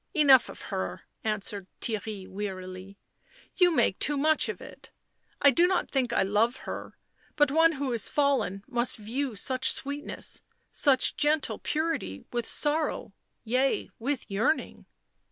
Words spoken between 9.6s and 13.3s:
sweetness, such gentle purity with sorrow—